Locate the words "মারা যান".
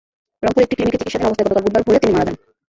2.17-2.37